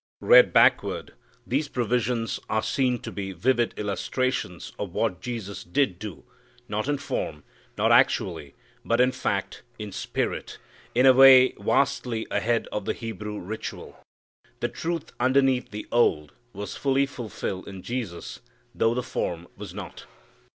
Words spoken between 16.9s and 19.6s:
fulfilled in Jesus, though the form